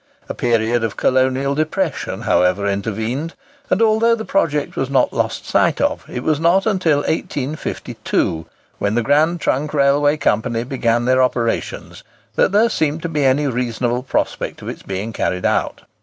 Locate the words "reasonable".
13.45-14.01